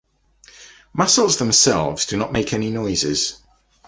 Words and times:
Muscles 0.93 1.37
themselves 1.37 2.07
do 2.07 2.17
not 2.17 2.31
make 2.31 2.53
any 2.53 2.71
noises. 2.71 3.37